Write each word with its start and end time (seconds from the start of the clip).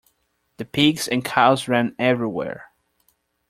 The 0.57 0.65
pigs 0.65 1.07
and 1.07 1.23
cows 1.23 1.67
ran 1.67 1.95
everywhere. 1.99 2.71